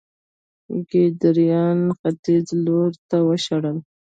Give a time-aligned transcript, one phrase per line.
[0.89, 3.77] کيداريان يې ختيځ لوري ته وشړل